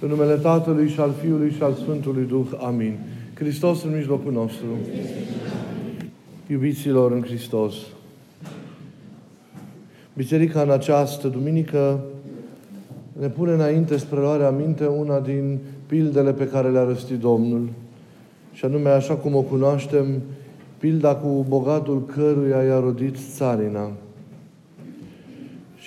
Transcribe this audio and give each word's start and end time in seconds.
În 0.00 0.08
numele 0.08 0.34
Tatălui 0.34 0.88
și 0.88 1.00
al 1.00 1.12
Fiului 1.20 1.50
și 1.50 1.62
al 1.62 1.72
Sfântului 1.74 2.24
Duh. 2.24 2.46
Amin. 2.58 2.98
Hristos 3.34 3.82
în 3.82 3.94
mijlocul 3.94 4.32
nostru. 4.32 4.66
Iubiților 6.46 7.12
în 7.12 7.22
Hristos. 7.22 7.74
Biserica 10.14 10.62
în 10.62 10.70
această 10.70 11.28
duminică 11.28 12.00
ne 13.20 13.28
pune 13.28 13.52
înainte 13.52 13.96
spre 13.96 14.18
luarea 14.18 14.50
minte 14.50 14.86
una 14.86 15.20
din 15.20 15.58
pildele 15.86 16.32
pe 16.32 16.48
care 16.48 16.70
le-a 16.70 16.84
răstit 16.84 17.20
Domnul. 17.20 17.68
Și 18.52 18.64
anume, 18.64 18.88
așa 18.88 19.14
cum 19.14 19.34
o 19.34 19.42
cunoaștem, 19.42 20.06
pilda 20.78 21.14
cu 21.14 21.44
bogatul 21.48 22.04
căruia 22.04 22.62
i-a 22.62 22.80
rodit 22.80 23.16
țarina 23.34 23.90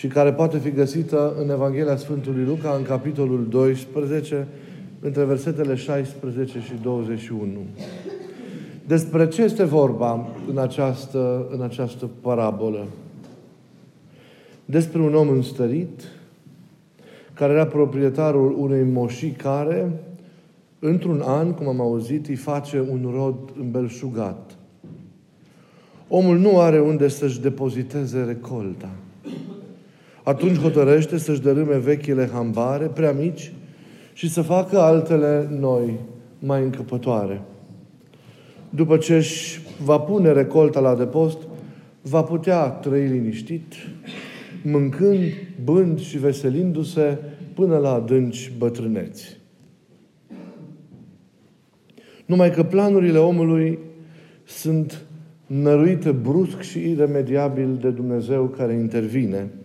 și 0.02 0.08
care 0.08 0.34
poate 0.34 0.58
fi 0.58 0.72
găsită 0.72 1.36
în 1.42 1.50
Evanghelia 1.50 1.96
Sfântului 1.96 2.44
Luca, 2.44 2.76
în 2.78 2.84
capitolul 2.84 3.48
12, 3.50 4.48
între 5.00 5.24
versetele 5.24 5.76
16 5.76 6.60
și 6.60 6.74
21. 6.82 7.50
Despre 8.88 9.28
ce 9.28 9.44
este 9.44 9.64
vorba 9.64 10.28
în 10.50 10.58
această, 10.58 11.48
în 11.52 11.62
această 11.62 12.10
parabolă? 12.22 12.86
Despre 14.66 15.02
un 15.02 15.16
om 15.16 15.30
înstărit, 15.30 16.02
care 17.34 17.54
era 17.54 17.66
proprietarul 17.66 18.56
unei 18.58 18.84
moșii 18.84 19.32
care, 19.32 19.92
într-un 20.80 21.22
an, 21.26 21.54
cum 21.54 21.68
am 21.68 21.82
auzit, 21.82 22.28
îi 22.28 22.36
face 22.36 22.80
un 22.80 23.12
rod 23.16 23.36
îmbelșugat. 23.60 24.58
Omul 26.08 26.38
nu 26.38 26.60
are 26.60 26.80
unde 26.80 27.08
să-și 27.08 27.42
depoziteze 27.42 28.24
recolta. 28.24 28.90
Atunci 30.24 30.58
hotărăște 30.58 31.18
să-și 31.18 31.42
dărâme 31.42 31.78
vechile 31.78 32.30
hambare, 32.34 32.86
prea 32.86 33.12
mici, 33.12 33.54
și 34.14 34.30
să 34.30 34.42
facă 34.42 34.80
altele 34.80 35.48
noi, 35.60 36.00
mai 36.40 36.64
încăpătoare. 36.64 37.42
După 38.70 38.98
ce 38.98 39.16
își 39.16 39.62
va 39.84 40.00
pune 40.00 40.32
recolta 40.32 40.80
la 40.80 40.96
depost, 40.96 41.38
va 42.02 42.24
putea 42.24 42.68
trăi 42.68 43.08
liniștit, 43.08 43.74
mâncând, 44.64 45.22
bând 45.64 46.00
și 46.00 46.18
veselindu-se 46.18 47.18
până 47.54 47.78
la 47.78 47.94
adânci 47.94 48.52
bătrâneți. 48.58 49.40
Numai 52.26 52.52
că 52.52 52.64
planurile 52.64 53.18
omului 53.18 53.80
sunt 54.44 55.02
năruite 55.46 56.12
brusc 56.12 56.62
și 56.62 56.90
iremediabil 56.90 57.78
de 57.82 57.90
Dumnezeu 57.90 58.46
care 58.46 58.74
intervine– 58.74 59.48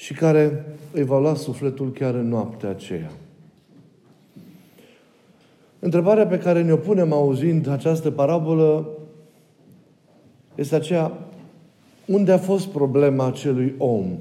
și 0.00 0.14
care 0.14 0.64
îi 0.92 1.04
va 1.04 1.18
lua 1.18 1.34
sufletul 1.34 1.92
chiar 1.92 2.14
în 2.14 2.28
noaptea 2.28 2.68
aceea. 2.68 3.10
Întrebarea 5.78 6.26
pe 6.26 6.38
care 6.38 6.62
ne-o 6.62 6.76
punem 6.76 7.12
auzind 7.12 7.68
această 7.68 8.10
parabolă 8.10 8.88
este 10.54 10.74
aceea, 10.74 11.12
unde 12.06 12.32
a 12.32 12.38
fost 12.38 12.66
problema 12.66 13.26
acelui 13.26 13.74
om? 13.78 14.18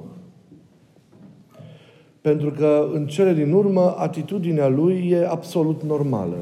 Pentru 2.22 2.52
că 2.52 2.90
în 2.94 3.08
cele 3.08 3.34
din 3.34 3.52
urmă, 3.52 3.96
atitudinea 3.98 4.68
lui 4.68 5.10
e 5.10 5.28
absolut 5.28 5.84
normală. 5.84 6.38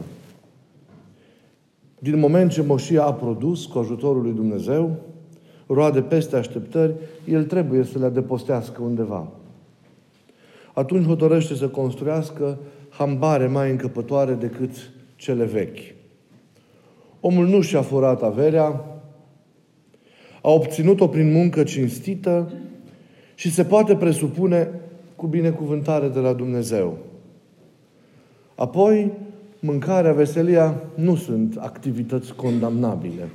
Din 2.00 2.20
moment 2.20 2.52
ce 2.52 2.62
moșia 2.62 3.06
a 3.06 3.14
produs 3.14 3.66
cu 3.66 3.80
ajutorul 3.80 4.22
lui 4.22 4.34
Dumnezeu, 4.34 4.96
roade 5.68 6.02
peste 6.02 6.36
așteptări, 6.36 6.94
el 7.26 7.44
trebuie 7.44 7.84
să 7.84 8.00
le 8.00 8.06
adepostească 8.06 8.82
undeva. 8.82 9.28
Atunci 10.74 11.06
hotărăște 11.06 11.56
să 11.56 11.68
construiască 11.68 12.58
hambare 12.90 13.48
mai 13.48 13.72
încăpătoare 13.72 14.34
decât 14.34 14.72
cele 15.16 15.46
vechi. 15.46 15.96
Omul 17.20 17.48
nu 17.48 17.62
și-a 17.62 17.82
furat 17.82 18.22
averea, 18.22 18.86
a 20.42 20.50
obținut-o 20.50 21.08
prin 21.08 21.32
muncă 21.32 21.64
cinstită 21.64 22.52
și 23.36 23.52
se 23.52 23.64
poate 23.64 23.96
presupune 23.96 24.70
cu 25.16 25.28
binecuvântare 25.28 26.08
de 26.08 26.20
la 26.20 26.34
Dumnezeu. 26.34 26.98
Apoi, 28.56 29.12
mâncarea, 29.60 30.14
veselia 30.14 30.84
nu 30.96 31.16
sunt 31.16 31.58
activități 31.58 32.36
condamnabile. 32.36 33.30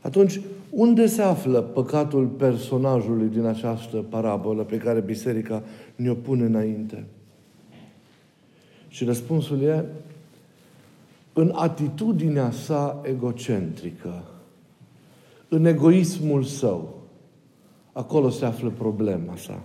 Atunci, 0.00 0.40
unde 0.70 1.06
se 1.06 1.22
află 1.22 1.60
păcatul 1.60 2.26
personajului 2.26 3.28
din 3.28 3.44
această 3.44 3.96
parabolă 3.96 4.62
pe 4.62 4.76
care 4.76 5.00
Biserica 5.00 5.62
ne-o 5.96 6.14
pune 6.14 6.44
înainte? 6.44 7.04
Și 8.88 9.04
răspunsul 9.04 9.62
e 9.62 9.84
în 11.32 11.52
atitudinea 11.54 12.50
sa 12.50 13.00
egocentrică, 13.02 14.22
în 15.48 15.64
egoismul 15.64 16.42
său. 16.42 16.96
Acolo 17.92 18.30
se 18.30 18.44
află 18.44 18.72
problema 18.78 19.36
sa. 19.36 19.60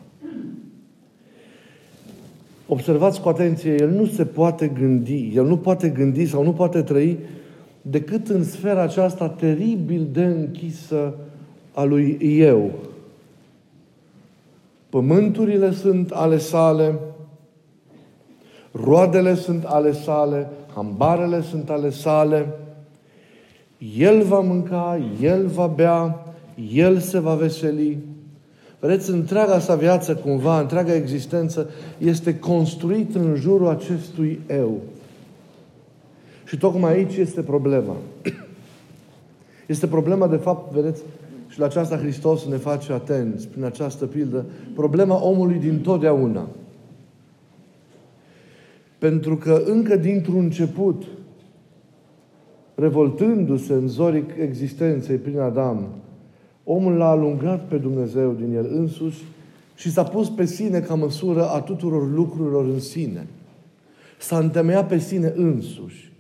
Observați 2.68 3.22
cu 3.22 3.30
atenție, 3.30 3.74
el 3.74 3.90
nu 3.90 4.06
se 4.06 4.26
poate 4.26 4.68
gândi, 4.68 5.32
el 5.36 5.46
nu 5.46 5.58
poate 5.58 5.90
gândi 5.90 6.26
sau 6.26 6.44
nu 6.44 6.54
poate 6.54 6.82
trăi 6.82 7.20
decât 7.86 8.28
în 8.28 8.44
sfera 8.44 8.82
aceasta 8.82 9.30
teribil 9.30 10.08
de 10.12 10.24
închisă 10.24 11.14
a 11.74 11.84
lui 11.84 12.18
eu. 12.22 12.72
Pământurile 14.90 15.72
sunt 15.72 16.12
ale 16.12 16.38
sale, 16.38 17.00
roadele 18.72 19.36
sunt 19.36 19.64
ale 19.64 19.92
sale, 19.92 20.50
hambarele 20.74 21.42
sunt 21.42 21.70
ale 21.70 21.90
sale, 21.90 22.48
el 23.98 24.24
va 24.24 24.40
mânca, 24.40 25.00
el 25.22 25.48
va 25.48 25.68
bea, 25.68 26.26
el 26.74 27.00
se 27.00 27.20
va 27.20 27.34
veseli. 27.34 27.98
Vedeți, 28.80 29.10
întreaga 29.10 29.60
sa 29.60 29.76
viață, 29.76 30.16
cumva, 30.16 30.60
întreaga 30.60 30.96
existență, 30.96 31.70
este 31.98 32.40
construită 32.40 33.20
în 33.20 33.36
jurul 33.36 33.68
acestui 33.68 34.40
eu. 34.50 34.82
Și 36.54 36.60
tocmai 36.60 36.94
aici 36.94 37.16
este 37.16 37.42
problema. 37.42 37.96
Este 39.68 39.88
problema, 39.88 40.28
de 40.28 40.36
fapt, 40.36 40.74
vedeți, 40.74 41.04
și 41.48 41.60
la 41.60 41.66
aceasta 41.66 41.98
Hristos 41.98 42.46
ne 42.46 42.56
face 42.56 42.94
atenți, 42.94 43.48
prin 43.48 43.64
această 43.64 44.06
pildă, 44.06 44.46
problema 44.76 45.24
omului 45.24 45.60
din 45.60 45.80
totdeauna. 45.80 46.48
Pentru 48.98 49.38
că 49.38 49.62
încă 49.66 49.96
dintr-un 49.96 50.44
început, 50.44 51.04
revoltându-se 52.76 53.74
în 53.74 53.88
zorii 53.88 54.26
existenței 54.42 55.18
prin 55.18 55.40
Adam, 55.40 55.88
omul 56.64 56.94
l-a 56.94 57.10
alungat 57.10 57.68
pe 57.68 57.78
Dumnezeu 57.78 58.32
din 58.32 58.56
el 58.56 58.68
însuși 58.72 59.24
și 59.76 59.92
s-a 59.92 60.04
pus 60.04 60.30
pe 60.30 60.46
sine 60.46 60.80
ca 60.80 60.94
măsură 60.94 61.50
a 61.50 61.62
tuturor 61.62 62.12
lucrurilor 62.12 62.66
în 62.66 62.80
sine. 62.80 63.28
S-a 64.20 64.38
întemeiat 64.38 64.88
pe 64.88 64.98
sine 64.98 65.34
însuși. 65.36 66.12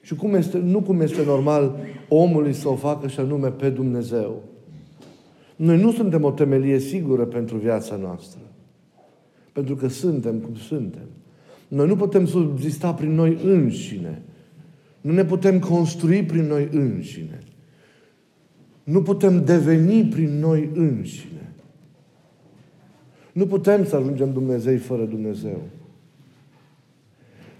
Și 0.00 0.14
cum 0.14 0.34
este, 0.34 0.58
nu 0.58 0.80
cum 0.80 1.00
este 1.00 1.24
normal 1.24 1.78
omului 2.08 2.52
să 2.52 2.68
o 2.68 2.74
facă 2.74 3.08
și 3.08 3.20
anume 3.20 3.48
pe 3.48 3.68
Dumnezeu. 3.68 4.42
Noi 5.56 5.80
nu 5.80 5.92
suntem 5.92 6.24
o 6.24 6.30
temelie 6.30 6.78
sigură 6.78 7.24
pentru 7.24 7.56
viața 7.56 7.96
noastră. 7.96 8.40
Pentru 9.52 9.74
că 9.74 9.88
suntem 9.88 10.38
cum 10.38 10.54
suntem. 10.54 11.06
Noi 11.68 11.86
nu 11.86 11.96
putem 11.96 12.26
subzista 12.26 12.94
prin 12.94 13.14
noi 13.14 13.38
înșine. 13.44 14.22
Nu 15.00 15.12
ne 15.12 15.24
putem 15.24 15.58
construi 15.58 16.22
prin 16.22 16.44
noi 16.44 16.68
înșine. 16.72 17.38
Nu 18.84 19.02
putem 19.02 19.44
deveni 19.44 20.04
prin 20.04 20.38
noi 20.38 20.70
înșine. 20.74 21.52
Nu 23.32 23.46
putem 23.46 23.84
să 23.84 23.96
ajungem 23.96 24.32
Dumnezei 24.32 24.76
fără 24.76 25.04
Dumnezeu. 25.04 25.60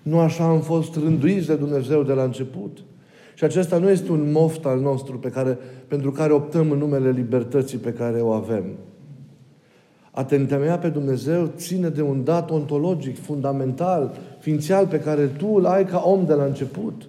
Nu 0.03 0.19
așa 0.19 0.45
am 0.45 0.61
fost 0.61 0.95
rânduiți 0.95 1.47
de 1.47 1.55
Dumnezeu 1.55 2.03
de 2.03 2.13
la 2.13 2.23
început. 2.23 2.79
Și 3.35 3.45
acesta 3.45 3.79
nu 3.79 3.91
este 3.91 4.13
un 4.13 4.33
moft 4.33 4.65
al 4.65 4.81
nostru 4.81 5.19
pe 5.19 5.29
care, 5.29 5.59
pentru 5.89 6.13
care 6.13 6.33
optăm 6.33 6.71
în 6.71 6.79
numele 6.79 7.11
libertății 7.11 7.79
pe 7.79 7.93
care 7.93 8.21
o 8.21 8.31
avem. 8.31 8.65
A 10.11 10.25
te 10.25 10.37
întemeia 10.37 10.79
pe 10.79 10.89
Dumnezeu 10.89 11.51
ține 11.57 11.89
de 11.89 12.03
un 12.03 12.25
dat 12.25 12.51
ontologic, 12.51 13.19
fundamental, 13.19 14.13
ființial, 14.39 14.87
pe 14.87 15.01
care 15.01 15.27
tu 15.27 15.47
îl 15.55 15.67
ai 15.67 15.85
ca 15.85 16.03
om 16.07 16.27
de 16.27 16.33
la 16.33 16.45
început. 16.45 17.09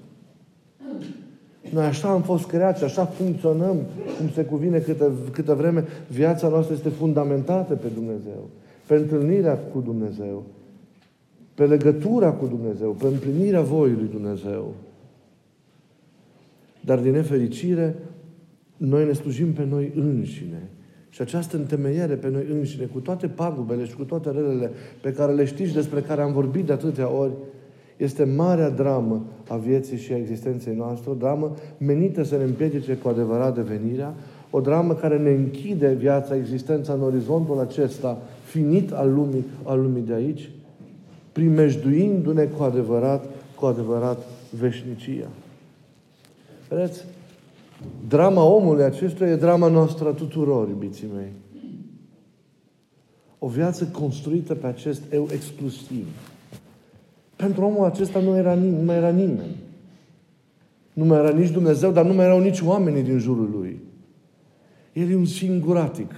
Noi 1.70 1.86
așa 1.86 2.10
am 2.10 2.22
fost 2.22 2.46
creați 2.46 2.80
și 2.80 2.84
așa 2.84 3.06
funcționăm, 3.06 3.78
cum 4.18 4.30
se 4.34 4.44
cuvine 4.44 4.80
câte, 4.80 5.06
câte 5.32 5.54
vreme 5.54 5.86
viața 6.08 6.48
noastră 6.48 6.74
este 6.74 6.90
fundamentată 6.90 7.74
pe 7.74 7.88
Dumnezeu, 7.94 8.50
pe 8.86 8.96
întâlnirea 8.96 9.58
cu 9.74 9.80
Dumnezeu 9.80 10.44
pe 11.62 11.68
legătura 11.68 12.32
cu 12.32 12.46
Dumnezeu, 12.46 12.92
pe 12.92 13.06
împlinirea 13.06 13.62
voii 13.62 13.94
lui 13.94 14.08
Dumnezeu. 14.12 14.74
Dar 16.86 17.00
din 17.00 17.12
nefericire, 17.12 17.96
noi 18.78 19.06
ne 19.06 19.14
slujim 19.14 19.54
pe 19.54 19.66
noi 19.70 19.92
înșine 19.96 20.70
Și 21.10 21.22
această 21.22 21.58
întemeiere 21.58 22.16
pe 22.16 22.30
noi 22.30 22.46
înșine, 22.52 22.86
cu 22.86 23.00
toate 23.00 23.28
pagubele 23.28 23.86
și 23.86 23.96
cu 23.96 24.04
toate 24.04 24.32
relele 24.32 24.72
pe 25.02 25.14
care 25.14 25.34
le 25.34 25.46
știți, 25.46 25.74
despre 25.74 26.02
care 26.02 26.22
am 26.22 26.34
vorbit 26.34 26.66
de 26.66 26.74
atâtea 26.74 27.10
ori, 27.10 27.32
este 27.98 28.24
marea 28.24 28.70
dramă 28.70 29.26
a 29.48 29.56
vieții 29.56 29.98
și 29.98 30.14
a 30.14 30.18
existenței 30.18 30.76
noastre, 30.76 31.12
o 31.12 31.14
dramă 31.14 31.56
menită 31.78 32.24
să 32.24 32.38
ne 32.38 32.44
împiedice 32.44 32.96
cu 32.96 33.08
adevărat 33.08 33.56
devenirea, 33.56 34.14
o 34.50 34.60
dramă 34.60 34.94
care 34.94 35.18
ne 35.18 35.32
închide 35.32 35.94
viața, 35.94 36.36
existența 36.36 36.94
în 36.94 37.02
orizontul 37.02 37.60
acesta 37.60 38.22
finit 38.44 38.92
al 38.92 39.14
lumii, 39.14 39.46
al 39.64 39.82
lumii 39.82 40.02
de 40.02 40.14
aici, 40.14 40.50
primejduindu-ne 41.32 42.46
cu 42.46 42.64
adevărat, 42.64 43.26
cu 43.56 43.66
adevărat 43.66 44.26
veșnicia. 44.60 45.28
Vedeți? 46.70 47.06
Drama 48.08 48.44
omului 48.44 48.84
acestuia 48.84 49.30
e 49.30 49.36
drama 49.36 49.68
noastră 49.68 50.08
a 50.08 50.12
tuturor, 50.12 50.68
iubiții 50.68 51.08
mei. 51.16 51.32
O 53.40 53.48
viață 53.48 53.86
construită 53.86 54.56
pe 54.56 54.68
acest 54.68 55.02
eu 55.14 55.28
exclusiv. 55.32 56.08
Pentru 57.36 57.66
omul 57.66 57.86
acesta 57.86 58.20
nu, 58.20 58.38
era, 58.38 58.56
nu 58.56 58.84
mai 58.84 58.96
era 58.96 59.10
nimeni. 59.10 59.56
Nu 60.94 61.06
mai 61.06 61.20
era 61.20 61.30
nici 61.30 61.50
Dumnezeu, 61.50 61.92
dar 61.92 62.06
nu 62.06 62.14
mai 62.14 62.26
erau 62.26 62.40
nici 62.40 62.62
oamenii 62.62 63.04
din 63.04 63.18
jurul 63.18 63.50
lui. 63.52 63.80
El 64.94 65.10
e 65.10 65.16
un 65.16 65.26
singuratic 65.26 66.12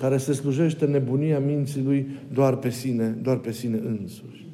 care 0.00 0.16
se 0.16 0.32
slujește 0.32 0.84
nebunia 0.84 1.38
minții 1.38 1.82
lui 1.82 2.06
doar 2.32 2.56
pe 2.56 2.70
sine, 2.70 3.18
doar 3.22 3.36
pe 3.36 3.52
sine 3.52 3.80
însuși. 3.86 4.48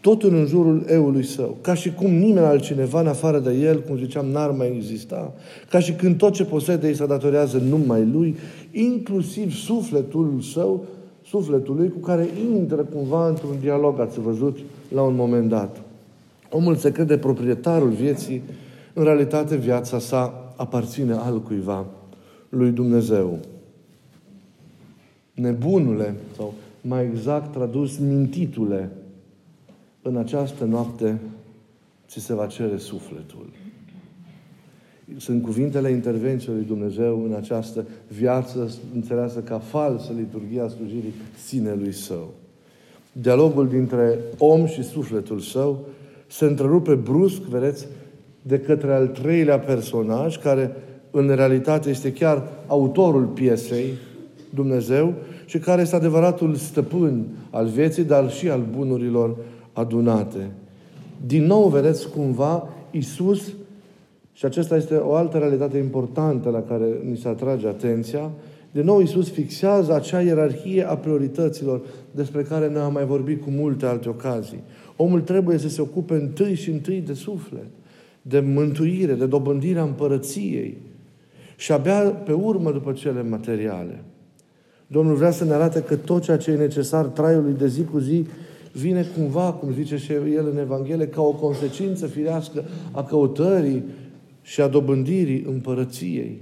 Totul 0.00 0.34
în 0.34 0.46
jurul 0.46 0.84
eului 0.86 1.24
său. 1.24 1.56
Ca 1.60 1.74
și 1.74 1.92
cum 1.92 2.10
nimeni 2.10 2.46
altcineva 2.46 3.00
în 3.00 3.06
afară 3.06 3.38
de 3.38 3.52
el, 3.52 3.82
cum 3.82 3.96
ziceam, 3.96 4.26
n-ar 4.26 4.50
mai 4.50 4.72
exista. 4.76 5.34
Ca 5.70 5.78
și 5.78 5.92
când 5.92 6.16
tot 6.16 6.32
ce 6.32 6.44
posede 6.44 6.86
îi 6.86 6.94
se 6.94 7.06
datorează 7.06 7.62
numai 7.68 8.08
lui, 8.12 8.36
inclusiv 8.70 9.52
sufletul 9.52 10.40
său, 10.52 10.84
sufletul 11.26 11.76
lui, 11.76 11.88
cu 11.90 11.98
care 11.98 12.28
intră 12.54 12.86
cumva 12.94 13.28
într-un 13.28 13.56
dialog, 13.60 14.00
ați 14.00 14.20
văzut, 14.20 14.58
la 14.88 15.02
un 15.02 15.14
moment 15.14 15.48
dat. 15.48 15.80
Omul 16.50 16.76
se 16.76 16.92
crede 16.92 17.18
proprietarul 17.18 17.90
vieții, 17.90 18.42
în 18.92 19.04
realitate 19.04 19.56
viața 19.56 19.98
sa 19.98 20.52
aparține 20.56 21.12
altcuiva, 21.12 21.86
lui 22.48 22.70
Dumnezeu. 22.70 23.38
Nebunule, 25.42 26.14
sau 26.36 26.54
mai 26.80 27.04
exact 27.04 27.52
tradus 27.52 27.98
mintitule, 27.98 28.90
în 30.02 30.16
această 30.16 30.64
noapte 30.64 31.18
ți 32.08 32.20
se 32.20 32.34
va 32.34 32.46
cere 32.46 32.76
sufletul. 32.76 33.46
Sunt 35.16 35.42
cuvintele 35.42 35.90
intervenției 35.90 36.54
lui 36.54 36.64
Dumnezeu 36.64 37.24
în 37.24 37.34
această 37.34 37.86
viață 38.08 38.70
înțeleasă 38.94 39.40
ca 39.40 39.58
falsă 39.58 40.12
liturgia 40.16 40.68
slujirii 40.68 41.12
sinelui 41.44 41.92
său. 41.92 42.30
Dialogul 43.12 43.68
dintre 43.68 44.18
om 44.38 44.66
și 44.66 44.82
sufletul 44.82 45.40
său 45.40 45.86
se 46.26 46.44
întrerupe 46.44 46.94
brusc, 46.94 47.40
vedeți, 47.40 47.86
de 48.42 48.58
către 48.58 48.94
al 48.94 49.06
treilea 49.06 49.58
personaj, 49.58 50.38
care 50.38 50.76
în 51.10 51.34
realitate 51.34 51.90
este 51.90 52.12
chiar 52.12 52.48
autorul 52.66 53.24
piesei, 53.24 53.86
Dumnezeu, 54.54 55.14
și 55.44 55.58
care 55.58 55.82
este 55.82 55.96
adevăratul 55.96 56.54
stăpân 56.54 57.24
al 57.50 57.66
vieții, 57.66 58.04
dar 58.04 58.30
și 58.30 58.48
al 58.48 58.64
bunurilor 58.76 59.36
adunate. 59.72 60.50
Din 61.26 61.44
nou, 61.44 61.68
vedeți 61.68 62.10
cumva, 62.10 62.68
Isus, 62.90 63.52
și 64.32 64.44
acesta 64.44 64.76
este 64.76 64.94
o 64.94 65.14
altă 65.14 65.38
realitate 65.38 65.78
importantă 65.78 66.50
la 66.50 66.62
care 66.62 66.86
ni 67.10 67.16
se 67.16 67.28
atrage 67.28 67.66
atenția, 67.66 68.30
din 68.70 68.84
nou 68.84 69.00
Isus 69.00 69.30
fixează 69.30 69.94
acea 69.94 70.20
ierarhie 70.20 70.88
a 70.88 70.96
priorităților 70.96 71.80
despre 72.10 72.42
care 72.42 72.68
ne 72.68 72.78
am 72.78 72.92
mai 72.92 73.04
vorbit 73.04 73.42
cu 73.42 73.50
multe 73.50 73.86
alte 73.86 74.08
ocazii. 74.08 74.60
Omul 74.96 75.20
trebuie 75.20 75.58
să 75.58 75.68
se 75.68 75.80
ocupe 75.80 76.14
întâi 76.14 76.54
și 76.54 76.70
întâi 76.70 77.00
de 77.00 77.12
suflet, 77.12 77.66
de 78.22 78.40
mântuire, 78.40 79.14
de 79.14 79.26
dobândirea 79.26 79.82
împărăției 79.82 80.76
și 81.56 81.72
abia 81.72 82.00
pe 82.00 82.32
urmă 82.32 82.72
după 82.72 82.92
cele 82.92 83.22
materiale. 83.22 84.02
Domnul 84.92 85.14
vrea 85.14 85.30
să 85.30 85.44
ne 85.44 85.52
arate 85.52 85.82
că 85.82 85.96
tot 85.96 86.22
ceea 86.22 86.36
ce 86.36 86.50
e 86.50 86.56
necesar 86.56 87.04
traiului 87.04 87.54
de 87.58 87.66
zi 87.66 87.84
cu 87.84 87.98
zi 87.98 88.26
vine 88.72 89.06
cumva, 89.16 89.52
cum 89.52 89.72
zice 89.72 89.96
și 89.96 90.12
el 90.12 90.48
în 90.52 90.58
Evanghelie, 90.58 91.08
ca 91.08 91.22
o 91.22 91.32
consecință 91.32 92.06
firească 92.06 92.64
a 92.90 93.02
căutării 93.02 93.82
și 94.42 94.60
a 94.60 94.68
dobândirii 94.68 95.44
împărăției. 95.48 96.40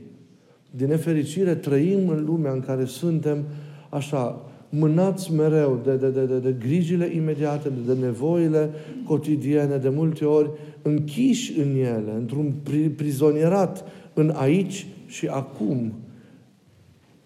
Din 0.71 0.87
nefericire, 0.87 1.55
trăim 1.55 2.09
în 2.09 2.25
lumea 2.25 2.53
în 2.53 2.61
care 2.61 2.85
suntem 2.85 3.45
așa, 3.89 4.51
mânați 4.69 5.33
mereu 5.33 5.81
de, 5.85 5.95
de, 5.97 6.09
de, 6.09 6.25
de, 6.25 6.39
de 6.39 6.57
grijile 6.59 7.11
imediate, 7.15 7.69
de, 7.69 7.93
de 7.95 8.01
nevoile 8.01 8.71
cotidiene, 9.05 9.77
de 9.77 9.89
multe 9.89 10.25
ori 10.25 10.51
închiși 10.83 11.61
în 11.61 11.77
ele, 11.77 12.13
într-un 12.17 12.55
prizonierat 12.97 13.85
în 14.15 14.33
aici 14.37 14.87
și 15.07 15.27
acum, 15.27 15.93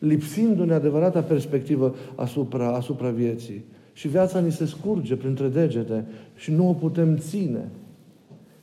lipsindu-ne 0.05 0.75
adevărata 0.75 1.21
perspectivă 1.21 1.95
asupra, 2.15 2.69
asupra 2.69 3.09
vieții. 3.09 3.65
Și 3.93 4.09
viața 4.09 4.39
ni 4.41 4.53
se 4.53 4.67
scurge 4.67 5.17
printre 5.17 5.49
degete 5.49 6.05
și 6.35 6.53
nu 6.53 6.69
o 6.69 6.73
putem 6.73 7.17
ține. 7.17 7.69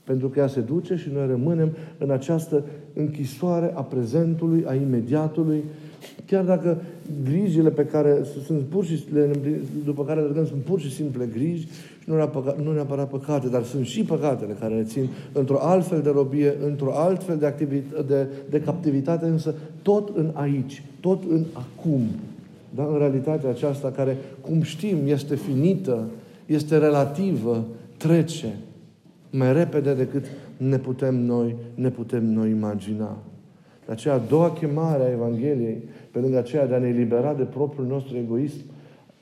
Pentru 0.04 0.30
că 0.30 0.40
ea 0.40 0.48
se 0.48 0.60
duce 0.60 0.96
și 0.96 1.10
noi 1.14 1.28
rămânem 1.28 1.70
în 1.98 2.10
această 2.10 2.64
închisoare 2.94 3.72
a 3.76 3.82
prezentului, 3.82 4.64
a 4.68 4.74
imediatului, 4.74 5.64
chiar 6.26 6.44
dacă 6.44 6.82
grijile 7.24 7.70
pe 7.70 7.86
care 7.86 8.22
sunt 8.46 8.62
pur 8.62 8.86
și, 8.86 9.04
după 9.86 10.06
care 10.06 10.22
le 10.22 10.46
sunt 10.46 10.62
pur 10.62 10.80
și 10.80 10.94
simple 10.94 11.26
griji 11.26 11.68
și 12.02 12.10
nu 12.10 12.16
neapărat, 12.16 12.64
nu 12.64 12.74
neapărat 12.74 13.10
păcate, 13.10 13.48
dar 13.48 13.64
sunt 13.64 13.86
și 13.86 14.04
păcatele 14.04 14.56
care 14.60 14.74
ne 14.74 14.84
țin 14.84 15.10
într-o 15.32 15.60
altfel 15.60 16.02
de 16.02 16.10
robie, 16.10 16.56
într-o 16.66 16.94
altfel 16.94 17.38
de, 17.38 17.46
activit- 17.46 18.06
de, 18.08 18.28
de 18.50 18.62
captivitate, 18.62 19.26
însă 19.26 19.56
tot 19.82 20.18
în 20.18 20.32
aici, 20.34 20.84
tot 21.02 21.24
în 21.30 21.44
acum. 21.54 22.02
Dar 22.76 22.88
în 22.88 22.98
realitatea 22.98 23.50
aceasta 23.50 23.92
care, 23.92 24.18
cum 24.42 24.62
știm, 24.62 24.98
este 25.06 25.36
finită, 25.36 26.08
este 26.46 26.78
relativă, 26.78 27.66
trece 27.98 28.56
mai 29.32 29.54
repede 29.54 29.94
decât 29.94 30.26
ne 30.58 30.78
putem 30.78 31.16
noi, 31.16 31.56
ne 31.76 31.90
putem 31.90 32.26
noi 32.26 32.50
imagina. 32.50 33.18
De 33.86 33.92
aceea, 33.92 34.14
a 34.14 34.22
doua 34.30 34.52
chemare 34.52 35.04
a 35.04 35.12
Evangheliei, 35.12 35.84
pe 36.12 36.20
lângă 36.20 36.38
aceea 36.38 36.68
de 36.68 36.76
a 36.76 36.78
ne 36.78 36.88
elibera 36.88 37.34
de 37.34 37.44
propriul 37.44 37.88
nostru 37.88 38.18
egoism, 38.18 38.58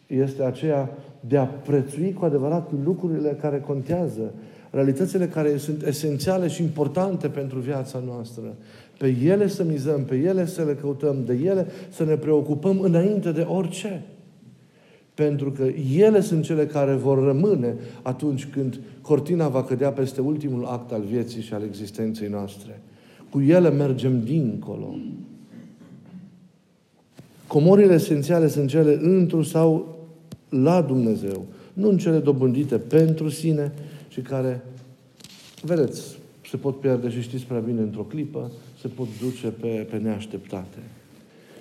este 0.08 0.44
aceea 0.44 0.90
de 1.20 1.38
a 1.38 1.46
prețui 1.46 2.14
cu 2.14 2.26
adevărat 2.26 2.72
lucrurile 2.84 3.38
care 3.42 3.60
contează, 3.60 4.34
realitățile 4.70 5.28
care 5.28 5.58
sunt 5.58 5.84
esențiale 5.84 6.48
și 6.48 6.64
importante 6.64 7.28
pentru 7.28 7.60
viața 7.60 8.02
noastră. 8.06 8.44
Pe 9.00 9.18
ele 9.24 9.48
să 9.48 9.64
mizăm, 9.64 10.04
pe 10.04 10.16
ele 10.16 10.46
să 10.46 10.64
le 10.64 10.76
căutăm, 10.76 11.16
de 11.26 11.34
ele 11.34 11.68
să 11.90 12.04
ne 12.04 12.16
preocupăm 12.16 12.80
înainte 12.80 13.32
de 13.32 13.42
orice. 13.42 14.04
Pentru 15.14 15.52
că 15.52 15.64
ele 15.96 16.22
sunt 16.22 16.44
cele 16.44 16.66
care 16.66 16.94
vor 16.94 17.24
rămâne 17.24 17.76
atunci 18.02 18.48
când 18.48 18.80
cortina 19.02 19.48
va 19.48 19.64
cădea 19.64 19.92
peste 19.92 20.22
ultimul 20.22 20.66
act 20.66 20.92
al 20.92 21.02
vieții 21.02 21.42
și 21.42 21.54
al 21.54 21.64
existenței 21.64 22.28
noastre. 22.28 22.82
Cu 23.30 23.42
ele 23.42 23.70
mergem 23.70 24.24
dincolo. 24.24 24.96
Comorile 27.48 27.94
esențiale 27.94 28.48
sunt 28.48 28.70
cele 28.70 29.00
întru 29.02 29.42
sau 29.42 29.98
la 30.50 30.82
Dumnezeu, 30.82 31.46
nu 31.74 31.90
în 31.90 31.98
cele 31.98 32.18
dobândite 32.18 32.78
pentru 32.78 33.30
sine 33.30 33.74
și 34.08 34.22
care, 34.22 34.64
vedeți, 35.62 36.18
se 36.50 36.58
pot 36.58 36.80
pierde 36.80 37.10
și 37.10 37.22
știți 37.22 37.46
prea 37.46 37.60
bine 37.60 37.82
într-o 37.82 38.02
clipă, 38.02 38.52
se 38.82 38.88
pot 38.88 39.08
duce 39.22 39.48
pe, 39.48 39.88
pe 39.90 39.98
neașteptate. 39.98 40.78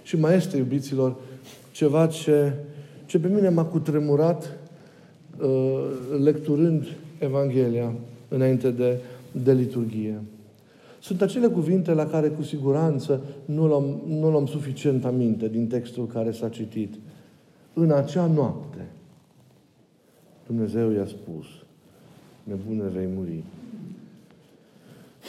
Și 0.02 0.18
mai 0.18 0.36
este, 0.36 0.56
iubiților, 0.56 1.16
ceva 1.70 2.06
ce, 2.06 2.52
ce 3.06 3.18
pe 3.18 3.28
mine 3.28 3.48
m-a 3.48 3.64
cutremurat 3.64 4.58
uh, 5.40 5.84
lecturând 6.22 6.86
Evanghelia 7.18 7.92
înainte 8.28 8.70
de, 8.70 9.00
de 9.32 9.52
liturghie. 9.52 10.20
Sunt 11.00 11.22
acele 11.22 11.46
cuvinte 11.46 11.92
la 11.92 12.06
care 12.06 12.28
cu 12.28 12.42
siguranță 12.42 13.20
nu 13.44 13.66
luăm, 13.66 14.00
nu 14.06 14.30
luăm 14.30 14.46
suficient 14.46 15.04
aminte 15.04 15.48
din 15.48 15.66
textul 15.66 16.06
care 16.06 16.30
s-a 16.30 16.48
citit. 16.48 16.94
În 17.74 17.90
acea 17.90 18.26
noapte, 18.26 18.86
Dumnezeu 20.46 20.90
i-a 20.90 21.06
spus, 21.06 21.46
nebune 22.42 22.88
vei 22.88 23.08
muri. 23.16 23.42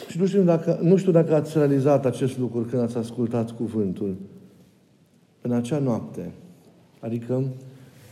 Și 0.08 0.20
nu 0.20 0.26
știu, 0.26 0.44
dacă, 0.44 0.80
nu 0.82 0.98
știu 0.98 1.12
dacă 1.12 1.36
ați 1.36 1.58
realizat 1.58 2.06
acest 2.06 2.38
lucru 2.38 2.62
când 2.62 2.82
ați 2.82 2.98
ascultat 2.98 3.52
cuvântul. 3.52 4.16
În 5.42 5.52
acea 5.52 5.80
noapte, 5.80 6.32
adică 7.00 7.44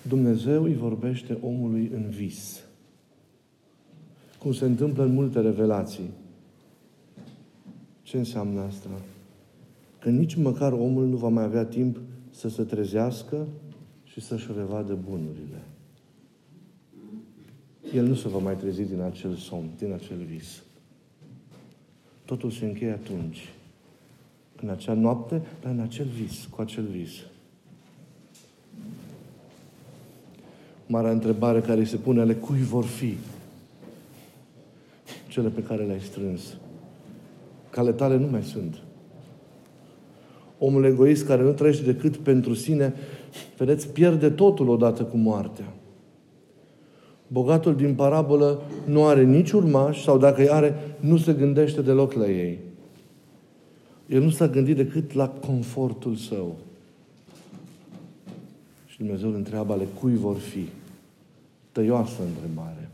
Dumnezeu 0.07 0.63
îi 0.63 0.75
vorbește 0.75 1.37
omului 1.41 1.91
în 1.93 2.09
vis. 2.09 2.63
Cum 4.39 4.53
se 4.53 4.65
întâmplă 4.65 5.03
în 5.03 5.13
multe 5.13 5.39
revelații. 5.39 6.09
Ce 8.01 8.17
înseamnă 8.17 8.61
asta? 8.61 8.89
că 10.07 10.13
nici 10.13 10.35
măcar 10.35 10.71
omul 10.71 11.05
nu 11.05 11.15
va 11.15 11.27
mai 11.27 11.43
avea 11.43 11.65
timp 11.65 11.99
să 12.29 12.49
se 12.49 12.63
trezească 12.63 13.47
și 14.03 14.21
să-și 14.21 14.49
revadă 14.57 14.97
bunurile. 15.09 15.63
El 17.93 18.05
nu 18.05 18.13
se 18.13 18.27
va 18.27 18.37
mai 18.37 18.57
trezi 18.57 18.81
din 18.81 19.01
acel 19.01 19.35
somn, 19.35 19.69
din 19.77 19.93
acel 19.93 20.17
vis. 20.17 20.63
Totul 22.27 22.51
se 22.51 22.65
încheie 22.65 22.91
atunci. 22.91 23.49
În 24.61 24.69
acea 24.69 24.93
noapte, 24.93 25.41
dar 25.61 25.71
în 25.71 25.79
acel 25.79 26.05
vis, 26.05 26.47
cu 26.49 26.61
acel 26.61 26.83
vis. 26.83 27.11
Marea 30.87 31.11
întrebare 31.11 31.61
care 31.61 31.83
se 31.83 31.95
pune 31.95 32.21
ale 32.21 32.33
cui 32.33 32.61
vor 32.61 32.85
fi 32.85 33.17
cele 35.27 35.49
pe 35.49 35.63
care 35.63 35.83
le-ai 35.83 35.99
strâns. 35.99 36.41
Cale 37.69 37.91
tale 37.91 38.17
nu 38.17 38.27
mai 38.27 38.43
sunt. 38.43 38.77
Omul 40.59 40.85
egoist 40.85 41.25
care 41.25 41.41
nu 41.41 41.51
trăiește 41.51 41.83
decât 41.83 42.17
pentru 42.17 42.53
sine, 42.53 42.93
vedeți, 43.57 43.89
pierde 43.89 44.29
totul 44.29 44.69
odată 44.69 45.03
cu 45.03 45.17
moartea. 45.17 45.73
Bogatul 47.27 47.75
din 47.75 47.95
parabolă 47.95 48.61
nu 48.85 49.05
are 49.05 49.23
nici 49.23 49.51
urmași 49.51 50.03
sau 50.03 50.17
dacă 50.17 50.41
îi 50.41 50.49
are, 50.49 50.95
nu 50.99 51.17
se 51.17 51.33
gândește 51.33 51.81
deloc 51.81 52.13
la 52.13 52.29
ei. 52.29 52.59
El 54.07 54.21
nu 54.21 54.29
s-a 54.29 54.47
gândit 54.47 54.75
decât 54.75 55.13
la 55.13 55.27
confortul 55.29 56.15
său. 56.15 56.55
Și 58.85 58.97
Dumnezeu 58.97 59.29
îl 59.29 59.35
întreabă 59.35 59.73
ale 59.73 59.87
cui 59.99 60.15
vor 60.15 60.35
fi. 60.35 60.67
Tăioasă 61.71 62.21
întrebare. 62.27 62.89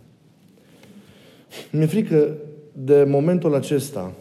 Mi-e 1.71 1.85
frică 1.85 2.33
de 2.71 3.05
momentul 3.07 3.55
acesta, 3.55 4.11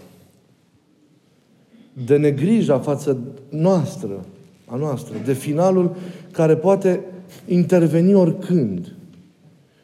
de 2.07 2.17
negrija 2.17 2.79
față 2.79 3.19
noastră, 3.49 4.25
a 4.67 4.77
noastră, 4.77 5.15
de 5.25 5.33
finalul 5.33 5.97
care 6.31 6.57
poate 6.57 7.01
interveni 7.47 8.15
oricând 8.15 8.95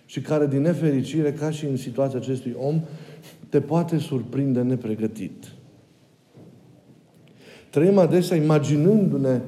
și 0.09 0.21
care, 0.21 0.47
din 0.47 0.61
nefericire, 0.61 1.33
ca 1.33 1.51
și 1.51 1.65
în 1.65 1.77
situația 1.77 2.19
acestui 2.19 2.55
om, 2.59 2.81
te 3.49 3.61
poate 3.61 3.99
surprinde 3.99 4.63
nepregătit. 4.63 5.53
Trăim 7.71 7.99
adesea 7.99 8.37
imaginându-ne 8.37 9.41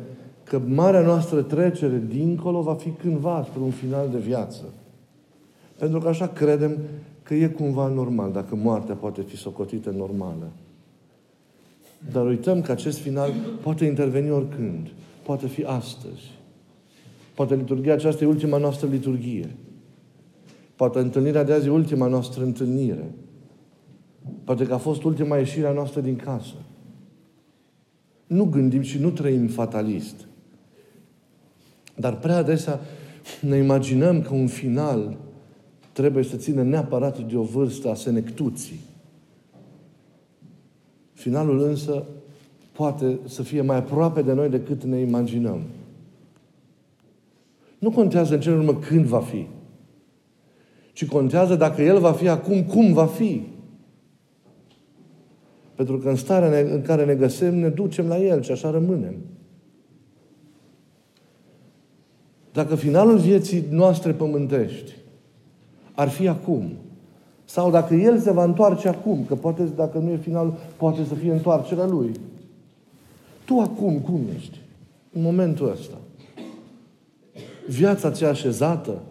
că 0.45 0.61
marea 0.67 1.01
noastră 1.01 1.43
trecere 1.43 2.03
dincolo 2.09 2.63
va 2.63 2.75
fi 2.75 2.91
cândva 2.91 3.47
spre 3.49 3.61
un 3.63 3.71
final 3.71 4.09
de 4.09 4.19
viață. 4.19 4.65
Pentru 5.79 5.99
că 5.99 6.09
așa 6.09 6.29
credem 6.29 6.79
că 7.23 7.35
e 7.35 7.47
cumva 7.47 7.89
normal, 7.89 8.33
dacă 8.33 8.55
moartea 8.55 8.95
poate 8.95 9.23
fi 9.23 9.37
socotită 9.37 9.91
normală. 9.91 10.49
Dar 12.13 12.27
uităm 12.27 12.61
că 12.61 12.73
acest 12.73 12.99
final 12.99 13.33
poate 13.63 13.85
interveni 13.85 14.31
oricând. 14.31 14.89
Poate 15.23 15.47
fi 15.47 15.63
astăzi. 15.65 16.39
Poate 17.35 17.55
liturgia 17.55 17.93
aceasta 17.93 18.25
e 18.25 18.27
ultima 18.27 18.57
noastră 18.57 18.89
liturghie. 18.89 19.57
Poate 20.81 20.99
întâlnirea 20.99 21.45
de 21.45 21.53
azi 21.53 21.67
e 21.67 21.71
ultima 21.71 22.07
noastră 22.07 22.43
întâlnire. 22.43 23.15
Poate 24.45 24.67
că 24.67 24.75
a 24.75 24.79
fost 24.79 25.03
ultima 25.03 25.37
ieșire 25.37 25.67
a 25.67 25.73
noastră 25.73 26.01
din 26.01 26.17
casă. 26.17 26.55
Nu 28.27 28.45
gândim 28.45 28.81
și 28.81 28.99
nu 28.99 29.11
trăim 29.11 29.47
fatalist. 29.47 30.27
Dar 31.97 32.19
prea 32.19 32.37
adesea 32.37 32.81
ne 33.41 33.57
imaginăm 33.57 34.23
că 34.23 34.35
un 34.35 34.47
final 34.47 35.17
trebuie 35.93 36.25
să 36.25 36.37
țină 36.37 36.63
neapărat 36.63 37.19
de 37.19 37.37
o 37.37 37.43
vârstă 37.43 37.91
a 37.91 37.95
senectuții. 37.95 38.81
Finalul 41.13 41.63
însă 41.63 42.05
poate 42.73 43.19
să 43.25 43.43
fie 43.43 43.61
mai 43.61 43.77
aproape 43.77 44.23
de 44.23 44.33
noi 44.33 44.49
decât 44.49 44.85
ne 44.85 44.99
imaginăm. 44.99 45.61
Nu 47.79 47.91
contează 47.91 48.35
în 48.35 48.41
ce 48.41 48.51
urmă 48.51 48.75
când 48.75 49.05
va 49.05 49.21
fi, 49.21 49.47
ci 51.01 51.07
contează 51.07 51.55
dacă 51.55 51.83
El 51.83 51.99
va 51.99 52.13
fi 52.13 52.29
acum, 52.29 52.63
cum 52.63 52.93
va 52.93 53.07
fi. 53.07 53.47
Pentru 55.75 55.99
că 55.99 56.09
în 56.09 56.17
starea 56.17 56.61
în 56.75 56.83
care 56.83 57.05
ne 57.05 57.15
găsim, 57.15 57.55
ne 57.59 57.69
ducem 57.69 58.07
la 58.07 58.19
El 58.19 58.43
și 58.43 58.51
așa 58.51 58.71
rămânem. 58.71 59.15
Dacă 62.53 62.75
finalul 62.75 63.19
vieții 63.19 63.65
noastre 63.71 64.13
pământești 64.13 64.93
ar 65.95 66.09
fi 66.09 66.29
acum, 66.29 66.73
sau 67.45 67.71
dacă 67.71 67.95
El 67.95 68.19
se 68.19 68.33
va 68.33 68.45
întoarce 68.45 68.89
acum, 68.89 69.25
că 69.25 69.35
poate, 69.35 69.65
dacă 69.65 69.99
nu 69.99 70.11
e 70.11 70.17
finalul, 70.17 70.55
poate 70.77 71.05
să 71.05 71.15
fie 71.15 71.33
întoarcerea 71.33 71.87
Lui. 71.87 72.13
Tu 73.45 73.59
acum 73.59 73.99
cum 73.99 74.21
ești? 74.37 74.61
În 75.13 75.23
momentul 75.23 75.71
ăsta. 75.71 75.97
Viața 77.69 78.11
ți-e 78.11 78.27
așezată? 78.27 79.03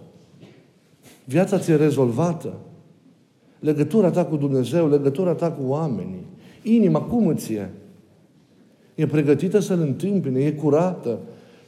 Viața 1.30 1.58
ți-e 1.58 1.76
rezolvată? 1.76 2.54
Legătura 3.60 4.10
ta 4.10 4.26
cu 4.26 4.36
Dumnezeu, 4.36 4.90
legătura 4.90 5.34
ta 5.34 5.52
cu 5.52 5.62
oamenii, 5.68 6.26
inima 6.64 7.02
cum 7.02 7.28
îți 7.28 7.54
e? 7.54 7.70
E 8.96 9.06
pregătită 9.06 9.60
să-L 9.60 9.80
întâmpine, 9.80 10.40
e 10.40 10.52
curată 10.52 11.20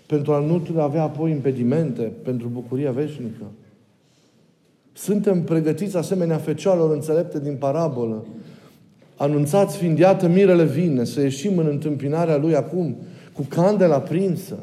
pentru 0.05 0.33
a 0.33 0.39
nu 0.39 0.81
avea 0.81 1.03
apoi 1.03 1.31
impedimente 1.31 2.11
pentru 2.23 2.47
bucuria 2.47 2.91
veșnică. 2.91 3.43
Suntem 4.93 5.43
pregătiți 5.43 5.97
asemenea 5.97 6.37
fecioarelor 6.37 6.93
înțelepte 6.93 7.39
din 7.39 7.55
parabolă. 7.55 8.25
Anunțați 9.15 9.77
fiind, 9.77 9.97
iată, 9.97 10.27
mirele 10.27 10.63
vine, 10.63 11.03
să 11.03 11.21
ieșim 11.21 11.57
în 11.57 11.65
întâmpinarea 11.65 12.37
Lui 12.37 12.55
acum, 12.55 12.95
cu 13.33 13.45
candela 13.49 13.99
prinsă, 13.99 14.55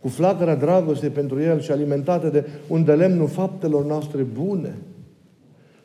cu 0.00 0.08
flacăra 0.08 0.54
dragostei 0.54 1.08
pentru 1.08 1.40
El 1.40 1.60
și 1.60 1.70
alimentată 1.70 2.28
de 2.28 2.46
un 2.68 2.84
de 2.84 2.94
lemnul 2.94 3.28
faptelor 3.28 3.84
noastre 3.84 4.22
bune. 4.22 4.76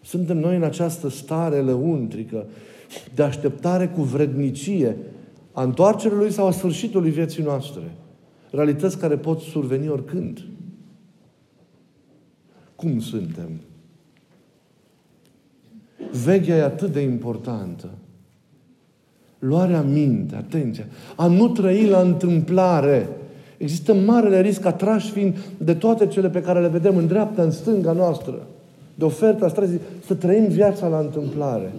Suntem 0.02 0.38
noi 0.38 0.56
în 0.56 0.64
această 0.64 1.10
stare 1.10 1.60
lăuntrică 1.60 2.46
de 3.16 3.24
așteptare 3.24 3.88
cu 3.88 4.02
vrednicie 4.02 4.98
a 5.52 5.64
întoarcerii 5.64 6.18
Lui 6.18 6.32
sau 6.32 6.48
a 6.48 6.52
sfârșitului 6.52 7.12
vieții 7.12 7.44
noastre. 7.44 7.82
Realități 8.52 8.98
care 8.98 9.18
pot 9.18 9.40
surveni 9.40 9.90
oricând. 9.90 10.46
Cum 12.76 13.00
suntem? 13.00 13.50
Veghea 16.24 16.56
e 16.56 16.64
atât 16.64 16.92
de 16.92 17.00
importantă. 17.00 17.90
Luarea 19.40 19.82
minte, 19.82 20.36
atenția, 20.36 20.86
a 21.16 21.28
nu 21.28 21.50
trăi 21.50 21.88
la 21.88 22.02
întâmplare. 22.02 23.10
Există 23.62 23.94
marele 23.94 24.42
risc 24.42 24.66
atrași 24.66 25.12
fiind 25.12 25.38
de 25.58 25.74
toate 25.74 26.08
cele 26.08 26.30
pe 26.30 26.42
care 26.42 26.62
le 26.62 26.68
vedem 26.68 26.98
în 26.98 27.08
dreapta, 27.08 27.42
în 27.42 27.52
stânga 27.52 27.92
noastră, 27.92 28.48
de 28.96 29.04
oferta 29.04 29.48
străzii, 29.48 29.80
să 30.06 30.14
trăim 30.14 30.48
viața 30.48 30.88
la 30.88 31.00
întâmplare. 31.00 31.72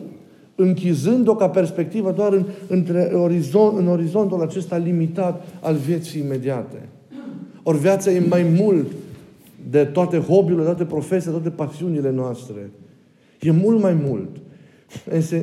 Închizând-o 0.54 1.34
ca 1.34 1.48
perspectivă 1.48 2.12
doar 2.12 2.32
în, 2.32 2.44
între 2.68 3.00
orizont, 3.14 3.78
în 3.78 3.88
orizontul 3.88 4.42
acesta 4.42 4.76
limitat 4.76 5.46
al 5.60 5.74
vieții 5.74 6.20
imediate. 6.20 6.88
Ori 7.62 7.78
viața 7.78 8.10
e 8.10 8.24
mai 8.28 8.46
mult 8.60 8.86
de 9.70 9.84
toate 9.84 10.18
hobby-urile, 10.18 10.64
toate 10.64 10.84
profesiile, 10.84 11.36
toate 11.36 11.50
pasiunile 11.50 12.10
noastre. 12.10 12.70
E 13.40 13.50
mult 13.50 13.80
mai 13.80 13.96
mult. 14.06 14.28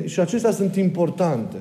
Și 0.04 0.20
acestea 0.20 0.50
sunt 0.50 0.76
importante. 0.76 1.56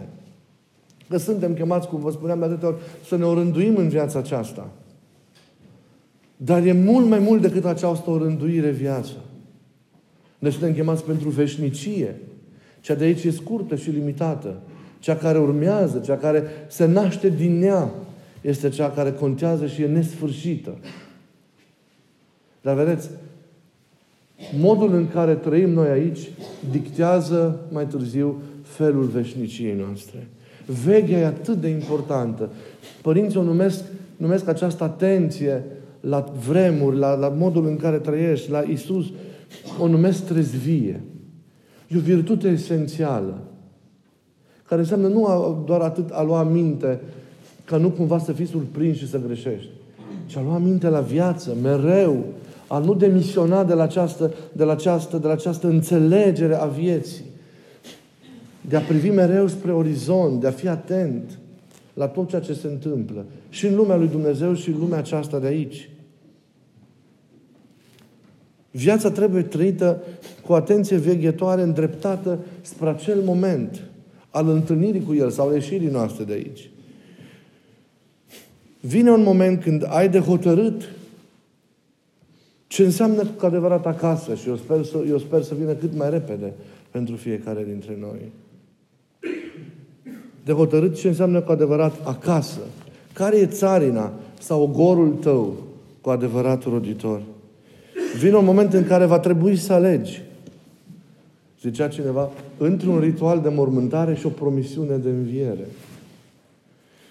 Că 1.10 1.18
suntem 1.18 1.54
chemați, 1.54 1.88
cum 1.88 2.00
vă 2.00 2.12
spuneam 2.12 2.40
de 2.40 2.46
atâtea 2.46 2.68
ori, 2.68 2.78
să 3.08 3.16
ne 3.16 3.24
orânduim 3.24 3.76
în 3.76 3.88
viața 3.88 4.20
aceasta. 4.20 4.70
Dar 6.38 6.66
e 6.66 6.72
mult 6.72 7.08
mai 7.08 7.20
mult 7.20 7.42
decât 7.42 7.66
această 7.66 8.10
orânduire 8.10 8.70
viață. 8.70 9.14
Ne 10.40 10.50
suntem 10.50 10.74
chemați 10.74 11.04
pentru 11.04 11.30
veșnicie. 11.30 12.16
Cea 12.82 12.96
de 12.96 13.04
aici 13.04 13.24
e 13.24 13.32
scurtă 13.32 13.76
și 13.76 13.90
limitată. 13.90 14.62
Cea 15.00 15.16
care 15.16 15.40
urmează, 15.40 16.00
cea 16.00 16.18
care 16.18 16.44
se 16.68 16.86
naște 16.86 17.30
din 17.30 17.64
ea, 17.64 17.90
este 18.42 18.70
cea 18.70 18.92
care 18.92 19.12
contează 19.12 19.68
și 19.68 19.82
e 19.82 19.88
nesfârșită. 19.88 20.78
Dar 22.62 22.76
vedeți, 22.76 23.10
modul 24.60 24.94
în 24.94 25.08
care 25.08 25.36
trăim 25.36 25.70
noi 25.70 25.90
aici 25.90 26.30
dictează 26.72 27.60
mai 27.72 27.88
târziu 27.88 28.42
felul 28.62 29.04
veșniciei 29.04 29.76
noastre. 29.76 30.28
Veghea 30.84 31.18
e 31.18 31.26
atât 31.26 31.62
de 31.62 31.68
importantă. 31.68 32.50
Părinții 33.02 33.40
o 33.40 33.44
numesc, 33.44 33.84
numesc 34.18 34.48
această 34.48 34.84
atenție 34.84 35.64
la 36.00 36.34
vremuri, 36.48 36.98
la, 36.98 37.16
la 37.16 37.30
modul 37.30 37.68
în 37.68 37.76
care 37.76 37.98
trăiești, 37.98 38.52
la 38.52 38.60
Isus, 38.60 39.06
o 39.80 39.88
numesc 39.88 40.26
trezvie. 40.26 41.02
E 41.88 41.98
o 41.98 42.00
virtute 42.00 42.48
esențială, 42.48 43.38
care 44.68 44.82
înseamnă 44.82 45.08
nu 45.08 45.64
doar 45.66 45.82
atât 45.82 46.10
a 46.10 46.24
lua 46.24 46.44
minte, 46.44 47.00
ca 47.66 47.78
nu 47.78 47.90
cumva 47.90 48.20
să 48.20 48.32
fii 48.32 48.46
surprins 48.46 48.98
și 48.98 49.10
să 49.10 49.22
greșești, 49.26 49.70
ci 50.26 50.36
a 50.36 50.42
lua 50.42 50.58
minte 50.58 50.88
la 50.88 51.00
viață, 51.00 51.56
mereu, 51.62 52.24
a 52.68 52.78
nu 52.78 52.94
demisiona 52.94 53.64
de 53.64 53.74
la 53.74 53.84
această, 53.84 54.34
de 54.52 54.64
la 54.64 54.72
această, 54.72 55.18
de 55.18 55.28
la 55.28 55.34
această 55.34 55.68
înțelegere 55.68 56.56
a 56.56 56.66
vieții. 56.66 57.29
De 58.70 58.76
a 58.76 58.82
privi 58.82 59.10
mereu 59.10 59.48
spre 59.48 59.72
orizont, 59.72 60.40
de 60.40 60.48
a 60.48 60.52
fi 60.52 60.68
atent 60.68 61.40
la 61.94 62.08
tot 62.08 62.30
ceea 62.30 62.42
ce 62.42 62.54
se 62.54 62.68
întâmplă. 62.68 63.26
Și 63.50 63.66
în 63.66 63.76
lumea 63.76 63.96
lui 63.96 64.08
Dumnezeu 64.08 64.54
și 64.54 64.70
în 64.70 64.80
lumea 64.80 64.98
aceasta 64.98 65.40
de 65.40 65.48
aici. 65.48 65.90
Viața 68.72 69.12
trebuie 69.12 69.42
trăită 69.42 70.04
cu 70.46 70.54
atenție 70.54 70.98
veghetoare, 70.98 71.62
îndreptată 71.62 72.40
spre 72.62 72.90
acel 72.90 73.22
moment 73.22 73.82
al 74.30 74.50
întâlnirii 74.50 75.04
cu 75.04 75.14
El 75.14 75.30
sau 75.30 75.54
ieșirii 75.54 75.90
noastre 75.90 76.24
de 76.24 76.34
aici. 76.34 76.70
Vine 78.80 79.12
un 79.12 79.24
moment 79.24 79.62
când 79.62 79.86
ai 79.88 80.10
de 80.10 80.20
hotărât 80.20 80.90
ce 82.68 82.84
înseamnă 82.84 83.26
cu 83.26 83.46
adevărat 83.46 83.86
acasă 83.86 84.36
și 84.36 84.48
eu 84.48 84.56
sper, 84.56 84.84
să, 84.84 84.98
eu 85.08 85.18
sper 85.18 85.42
să 85.42 85.56
vină 85.56 85.74
cât 85.74 85.96
mai 85.96 86.10
repede 86.10 86.54
pentru 86.92 87.16
fiecare 87.16 87.64
dintre 87.64 87.98
noi. 88.00 88.32
De 90.50 90.56
hotărât 90.56 90.96
ce 90.96 91.08
înseamnă 91.08 91.42
cu 91.42 91.52
adevărat 91.52 91.94
acasă. 92.04 92.60
Care 93.14 93.38
e 93.38 93.46
țarina 93.46 94.14
sau 94.40 94.62
ogorul 94.62 95.10
tău 95.10 95.56
cu 96.02 96.10
adevărat 96.10 96.64
roditor? 96.64 97.22
Vine 98.20 98.36
un 98.36 98.46
moment 98.46 98.74
în 98.74 98.86
care 98.86 99.06
va 99.06 99.20
trebui 99.20 99.56
să 99.56 99.74
alegi. 99.74 100.22
Zicea 101.62 101.88
cineva, 101.88 102.30
într-un 102.58 103.00
ritual 103.00 103.40
de 103.40 103.50
mormântare 103.50 104.16
și 104.16 104.26
o 104.26 104.30
promisiune 104.30 104.98
de 104.98 105.10
înviere. 105.10 105.68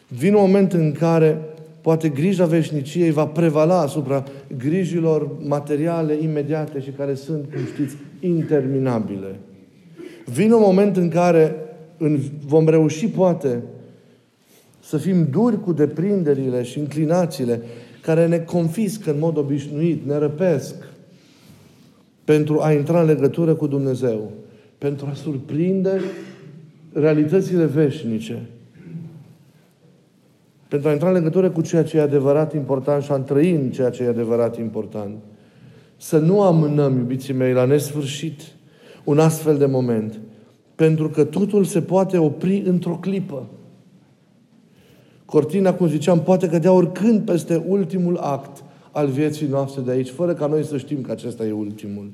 Vine 0.08 0.34
un 0.34 0.42
moment 0.42 0.72
în 0.72 0.92
care 0.92 1.38
poate 1.80 2.08
grija 2.08 2.44
veșniciei 2.44 3.10
va 3.10 3.26
prevala 3.26 3.80
asupra 3.80 4.24
grijilor 4.56 5.28
materiale 5.46 6.18
imediate 6.22 6.80
și 6.80 6.90
care 6.90 7.14
sunt, 7.14 7.44
cum 7.52 7.64
știți, 7.74 7.96
interminabile. 8.20 9.38
Vine 10.24 10.54
un 10.54 10.62
moment 10.64 10.96
în 10.96 11.08
care 11.08 11.62
în, 11.98 12.18
vom 12.46 12.68
reuși, 12.68 13.08
poate, 13.08 13.62
să 14.80 14.96
fim 14.96 15.28
duri 15.30 15.60
cu 15.60 15.72
deprinderile 15.72 16.62
și 16.62 16.78
inclinațiile 16.78 17.62
care 18.02 18.26
ne 18.26 18.38
confiscă 18.38 19.10
în 19.10 19.18
mod 19.18 19.36
obișnuit, 19.36 20.06
ne 20.06 20.16
răpesc 20.18 20.74
pentru 22.24 22.60
a 22.60 22.72
intra 22.72 23.00
în 23.00 23.06
legătură 23.06 23.54
cu 23.54 23.66
Dumnezeu, 23.66 24.30
pentru 24.78 25.06
a 25.10 25.14
surprinde 25.14 26.00
realitățile 26.92 27.64
veșnice, 27.64 28.48
pentru 30.68 30.88
a 30.88 30.92
intra 30.92 31.08
în 31.08 31.14
legătură 31.14 31.50
cu 31.50 31.60
ceea 31.60 31.84
ce 31.84 31.96
e 31.96 32.00
adevărat 32.00 32.54
important 32.54 33.02
și 33.02 33.12
a 33.12 33.16
trăi 33.16 33.50
în 33.50 33.70
ceea 33.70 33.90
ce 33.90 34.02
e 34.02 34.08
adevărat 34.08 34.58
important. 34.58 35.16
Să 35.96 36.18
nu 36.18 36.42
amânăm, 36.42 36.96
iubiții 36.96 37.34
mei, 37.34 37.52
la 37.52 37.64
nesfârșit 37.64 38.40
un 39.04 39.18
astfel 39.18 39.58
de 39.58 39.66
moment. 39.66 40.20
Pentru 40.78 41.08
că 41.08 41.24
totul 41.24 41.64
se 41.64 41.80
poate 41.80 42.18
opri 42.18 42.62
într-o 42.66 42.98
clipă. 43.00 43.46
Cortina, 45.24 45.72
cum 45.72 45.88
ziceam, 45.88 46.20
poate 46.20 46.48
cădea 46.48 46.72
oricând 46.72 47.20
peste 47.20 47.64
ultimul 47.66 48.16
act 48.16 48.64
al 48.92 49.06
vieții 49.06 49.46
noastre 49.46 49.82
de 49.82 49.90
aici, 49.90 50.08
fără 50.08 50.34
ca 50.34 50.46
noi 50.46 50.64
să 50.64 50.76
știm 50.76 51.00
că 51.00 51.10
acesta 51.10 51.44
e 51.44 51.52
ultimul. 51.52 52.10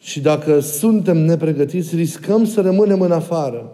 Și 0.00 0.20
dacă 0.20 0.60
suntem 0.60 1.16
nepregătiți, 1.16 1.96
riscăm 1.96 2.44
să 2.44 2.60
rămânem 2.60 3.00
în 3.00 3.12
afară. 3.12 3.72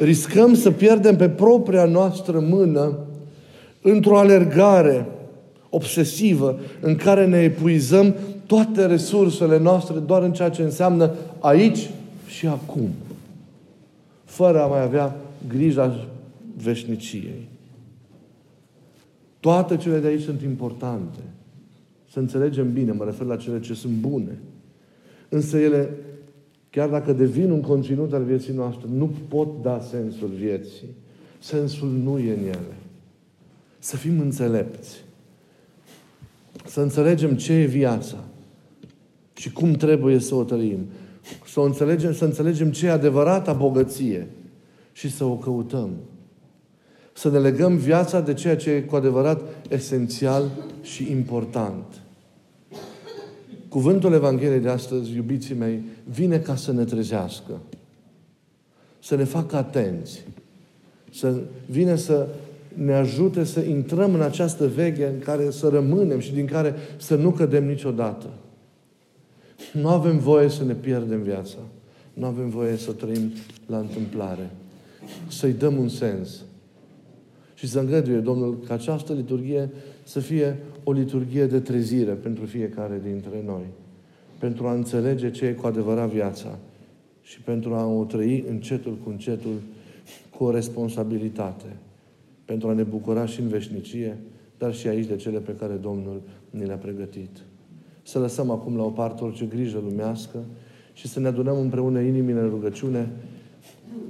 Riscăm 0.00 0.54
să 0.54 0.70
pierdem 0.70 1.16
pe 1.16 1.28
propria 1.28 1.84
noastră 1.84 2.40
mână 2.40 2.98
într-o 3.82 4.18
alergare 4.18 5.06
obsesivă 5.70 6.58
în 6.80 6.96
care 6.96 7.26
ne 7.26 7.38
epuizăm 7.38 8.14
toate 8.46 8.86
resursele 8.86 9.58
noastre 9.58 9.98
doar 9.98 10.22
în 10.22 10.32
ceea 10.32 10.48
ce 10.48 10.62
înseamnă 10.62 11.14
aici 11.38 11.88
și 12.34 12.46
acum. 12.46 12.88
Fără 14.24 14.62
a 14.62 14.66
mai 14.66 14.82
avea 14.82 15.16
grija 15.48 16.08
veșniciei. 16.56 17.48
Toate 19.40 19.76
cele 19.76 19.98
de 19.98 20.06
aici 20.06 20.22
sunt 20.22 20.42
importante. 20.42 21.18
Să 22.10 22.18
înțelegem 22.18 22.72
bine, 22.72 22.92
mă 22.92 23.04
refer 23.04 23.26
la 23.26 23.36
cele 23.36 23.60
ce 23.60 23.74
sunt 23.74 23.92
bune. 23.92 24.38
Însă 25.28 25.58
ele, 25.58 25.90
chiar 26.70 26.88
dacă 26.88 27.12
devin 27.12 27.50
un 27.50 27.60
conținut 27.60 28.12
al 28.12 28.24
vieții 28.24 28.54
noastre, 28.54 28.86
nu 28.92 29.10
pot 29.28 29.62
da 29.62 29.80
sensul 29.80 30.28
vieții. 30.28 30.88
Sensul 31.38 31.88
nu 31.88 32.18
e 32.18 32.32
în 32.32 32.44
ele. 32.44 32.76
Să 33.78 33.96
fim 33.96 34.20
înțelepți. 34.20 35.04
Să 36.66 36.80
înțelegem 36.80 37.36
ce 37.36 37.52
e 37.52 37.64
viața 37.64 38.24
și 39.36 39.52
cum 39.52 39.72
trebuie 39.72 40.18
să 40.18 40.34
o 40.34 40.42
trăim. 40.42 40.86
Să, 41.46 41.60
o 41.60 41.62
înțelegem, 41.62 42.12
să 42.12 42.24
înțelegem 42.24 42.70
ce 42.70 42.86
e 42.86 42.90
adevărata 42.90 43.52
bogăție 43.52 44.28
și 44.92 45.10
să 45.10 45.24
o 45.24 45.36
căutăm. 45.36 45.90
Să 47.12 47.30
ne 47.30 47.38
legăm 47.38 47.76
viața 47.76 48.20
de 48.20 48.34
ceea 48.34 48.56
ce 48.56 48.70
e 48.70 48.80
cu 48.80 48.96
adevărat 48.96 49.42
esențial 49.68 50.44
și 50.82 51.10
important. 51.10 51.84
Cuvântul 53.68 54.12
Evangheliei 54.12 54.60
de 54.60 54.68
astăzi, 54.68 55.14
iubiții 55.14 55.54
mei, 55.54 55.82
vine 56.04 56.38
ca 56.38 56.56
să 56.56 56.72
ne 56.72 56.84
trezească. 56.84 57.60
Să 59.02 59.16
ne 59.16 59.24
facă 59.24 59.56
atenți. 59.56 60.24
Să 61.12 61.40
vine 61.66 61.96
să 61.96 62.28
ne 62.74 62.94
ajute 62.94 63.44
să 63.44 63.60
intrăm 63.60 64.14
în 64.14 64.20
această 64.20 64.66
veche 64.66 65.06
în 65.06 65.18
care 65.18 65.50
să 65.50 65.68
rămânem 65.68 66.18
și 66.18 66.32
din 66.32 66.46
care 66.46 66.74
să 66.96 67.14
nu 67.14 67.30
cădem 67.30 67.66
niciodată. 67.66 68.26
Nu 69.72 69.88
avem 69.88 70.18
voie 70.18 70.48
să 70.48 70.64
ne 70.64 70.72
pierdem 70.72 71.22
viața. 71.22 71.58
Nu 72.12 72.26
avem 72.26 72.48
voie 72.48 72.76
să 72.76 72.92
trăim 72.92 73.32
la 73.66 73.78
întâmplare. 73.78 74.50
Să-i 75.28 75.52
dăm 75.52 75.76
un 75.76 75.88
sens. 75.88 76.44
Și 77.54 77.68
să 77.68 77.78
îngăduie 77.78 78.18
Domnul 78.18 78.58
ca 78.66 78.74
această 78.74 79.12
liturghie 79.12 79.70
să 80.04 80.20
fie 80.20 80.56
o 80.84 80.92
liturghie 80.92 81.46
de 81.46 81.60
trezire 81.60 82.12
pentru 82.12 82.44
fiecare 82.44 83.00
dintre 83.04 83.42
noi. 83.46 83.64
Pentru 84.38 84.66
a 84.66 84.72
înțelege 84.72 85.30
ce 85.30 85.46
e 85.46 85.52
cu 85.52 85.66
adevărat 85.66 86.08
viața. 86.08 86.58
Și 87.22 87.40
pentru 87.40 87.74
a 87.74 87.86
o 87.86 88.04
trăi 88.04 88.44
încetul 88.48 88.96
cu 89.04 89.10
încetul 89.10 89.60
cu 90.36 90.44
o 90.44 90.50
responsabilitate. 90.50 91.76
Pentru 92.44 92.68
a 92.68 92.72
ne 92.72 92.82
bucura 92.82 93.26
și 93.26 93.40
în 93.40 93.48
veșnicie, 93.48 94.18
dar 94.58 94.74
și 94.74 94.88
aici 94.88 95.06
de 95.06 95.16
cele 95.16 95.38
pe 95.38 95.54
care 95.54 95.74
Domnul 95.74 96.22
ni 96.50 96.66
le-a 96.66 96.76
pregătit 96.76 97.30
să 98.04 98.18
lăsăm 98.18 98.50
acum 98.50 98.76
la 98.76 98.82
o 98.82 98.88
parte 98.88 99.24
orice 99.24 99.44
grijă 99.44 99.82
lumească 99.88 100.38
și 100.92 101.08
să 101.08 101.20
ne 101.20 101.28
adunăm 101.28 101.60
împreună 101.60 102.00
inimile 102.00 102.40
în 102.40 102.48
rugăciune 102.48 103.08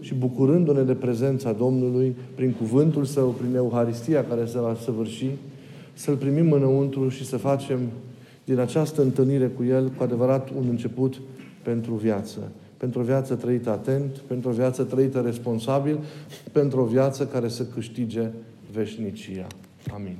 și 0.00 0.14
bucurându-ne 0.14 0.82
de 0.82 0.94
prezența 0.94 1.52
Domnului 1.52 2.16
prin 2.34 2.52
cuvântul 2.52 3.04
Său, 3.04 3.28
prin 3.28 3.54
Euharistia 3.54 4.24
care 4.24 4.46
se 4.46 4.58
va 4.58 4.76
săvârși, 4.82 5.30
să-L 5.92 6.16
primim 6.16 6.52
înăuntru 6.52 7.08
și 7.08 7.24
să 7.24 7.36
facem 7.36 7.80
din 8.44 8.58
această 8.58 9.02
întâlnire 9.02 9.46
cu 9.46 9.64
El 9.64 9.88
cu 9.88 10.02
adevărat 10.02 10.50
un 10.50 10.66
început 10.68 11.20
pentru 11.62 11.94
viață. 11.94 12.38
Pentru 12.76 13.00
o 13.00 13.02
viață 13.02 13.34
trăită 13.34 13.70
atent, 13.70 14.16
pentru 14.16 14.48
o 14.48 14.52
viață 14.52 14.82
trăită 14.82 15.20
responsabil, 15.20 15.98
pentru 16.52 16.80
o 16.80 16.84
viață 16.84 17.26
care 17.26 17.48
să 17.48 17.64
câștige 17.64 18.30
veșnicia. 18.72 19.46
Amin. 19.94 20.16